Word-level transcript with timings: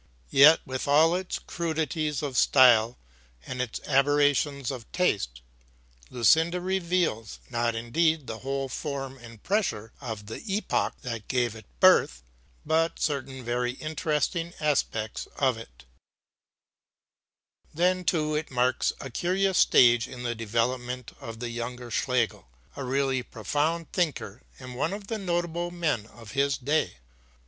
Yet, 0.31 0.61
with 0.65 0.87
all 0.87 1.13
its 1.13 1.37
crudities 1.37 2.23
of 2.23 2.35
style 2.35 2.97
and 3.45 3.61
its 3.61 3.79
aberrations 3.87 4.71
of 4.71 4.91
taste, 4.91 5.41
Lucinda 6.09 6.59
reveals, 6.59 7.37
not 7.51 7.75
indeed 7.75 8.25
the 8.25 8.39
whole 8.39 8.67
form 8.67 9.19
and 9.19 9.43
pressure 9.43 9.93
of 10.01 10.25
the 10.25 10.41
epoch 10.51 10.93
that 11.03 11.27
gave 11.27 11.55
it 11.55 11.67
birth, 11.79 12.23
but 12.65 12.99
certain 12.99 13.45
very 13.45 13.73
interesting 13.73 14.55
aspects 14.59 15.27
of 15.37 15.55
it. 15.59 15.85
[Illustration: 17.75 17.75
#FRIEDRICH 17.75 17.75
SCHLEGEL# 17.75 17.75
E. 17.75 17.77
HADER] 17.77 17.95
Then, 17.99 18.03
too, 18.03 18.35
it 18.35 18.49
marks 18.51 18.93
a 18.99 19.11
curious 19.11 19.57
stage 19.59 20.07
in 20.07 20.23
the 20.23 20.33
development 20.33 21.15
of 21.19 21.39
the 21.39 21.51
younger 21.51 21.91
Schlegel, 21.91 22.47
a 22.75 22.83
really 22.83 23.21
profound 23.21 23.91
thinker 23.93 24.41
and 24.57 24.73
one 24.75 24.93
of 24.93 25.05
the 25.05 25.19
notable 25.19 25.69
men 25.69 26.07
of 26.07 26.31
his 26.31 26.57
day. 26.57 26.97